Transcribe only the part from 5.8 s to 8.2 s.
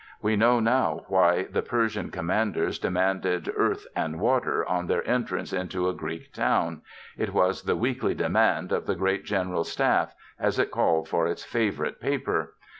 a Greek town; it was the weekly